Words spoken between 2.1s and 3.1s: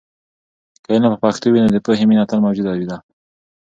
تل موجوده ده.